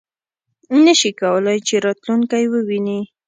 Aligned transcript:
نه 0.83 0.93
شي 0.99 1.11
کولای 1.21 1.57
چې 1.67 1.75
راتلونکی 1.85 2.43
وویني. 2.53 2.99